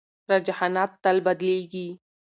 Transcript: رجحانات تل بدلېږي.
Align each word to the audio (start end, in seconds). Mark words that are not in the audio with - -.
رجحانات 0.31 0.91
تل 1.03 1.17
بدلېږي. 1.25 1.87